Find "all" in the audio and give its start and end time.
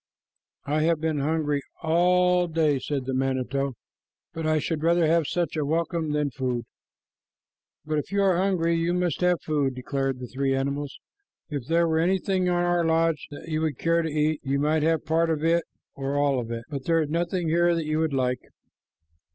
1.83-2.47, 16.17-16.39